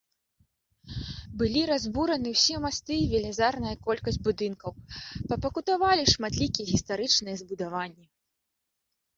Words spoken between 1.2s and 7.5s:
Былі разбураны ўсе масты і велізарная колькасць будынкаў, папакутавалі шматлікія гістарычныя